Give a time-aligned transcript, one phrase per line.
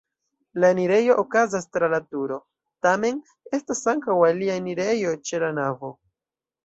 [0.61, 2.39] La enirejo okazas tra la turo,
[2.87, 3.21] tamen
[3.59, 5.93] estas ankaŭ alia enirejo ĉe la navo.